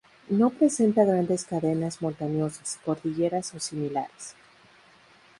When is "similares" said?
3.59-4.33